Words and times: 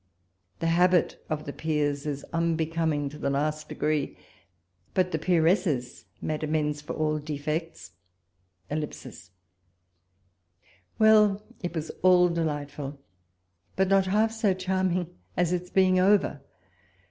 The 0.61 0.65
habit 0.73 1.23
of 1.29 1.45
the 1.45 1.53
peers 1.53 2.07
is 2.07 2.25
unbecoming 2.33 3.07
to 3.09 3.19
the 3.19 3.29
last 3.29 3.69
degree; 3.69 4.17
but 4.95 5.11
the 5.11 5.19
peeresses 5.19 6.05
made 6.19 6.43
amends 6.43 6.81
for 6.81 6.93
all 6.93 7.19
defects.... 7.19 7.91
Well! 10.97 11.43
it 11.61 11.75
was 11.75 11.91
all 12.01 12.29
delightful, 12.29 12.99
but 13.75 13.89
not 13.89 14.07
half 14.07 14.31
so 14.31 14.55
charm 14.55 14.91
ing 14.97 15.15
as 15.37 15.53
its 15.53 15.69
being 15.69 15.99
over. 15.99 16.41